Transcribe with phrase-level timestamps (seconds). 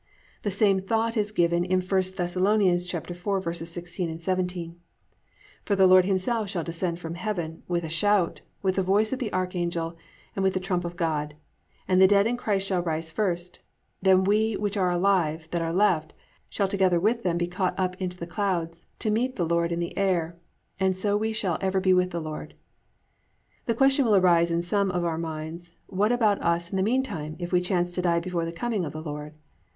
[0.41, 2.11] The same thought is given in I Thess.
[2.11, 4.75] 4:16, 17:
[5.63, 9.19] +"For the Lord Himself shall descend from heaven, with a shout, with the voice of
[9.19, 9.95] the archangel,
[10.35, 11.35] and with the trump of God:
[11.87, 13.59] and the dead in Christ shall rise first;
[14.01, 16.13] then we which are alive, that are left,
[16.49, 19.79] shall together with them be caught up in the clouds, to meet the Lord in
[19.79, 20.35] the air:
[20.79, 22.55] and so shall we ever be with the Lord."+
[23.67, 27.35] The question will arise in some of our minds, what about us in the meantime
[27.37, 29.35] if we chance to die before the coming of the Lord?